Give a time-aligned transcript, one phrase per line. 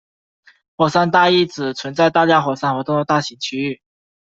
[0.75, 3.83] 火山带意指存在大量火山活动的大型区域。